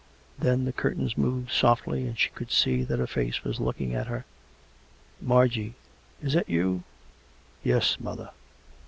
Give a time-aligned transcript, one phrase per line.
[0.39, 4.07] Then the curtains moved softly, and she could see that a face was looking at
[4.07, 4.25] her."
[5.21, 6.81] Margy I Is that you?""
[7.63, 8.31] Yes, mother."